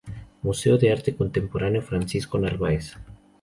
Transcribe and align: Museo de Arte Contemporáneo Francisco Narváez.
Museo 0.41 0.79
de 0.79 0.91
Arte 0.91 1.15
Contemporáneo 1.15 1.83
Francisco 1.83 2.39
Narváez. 2.39 2.97